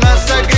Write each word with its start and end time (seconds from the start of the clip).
Massacre 0.00 0.51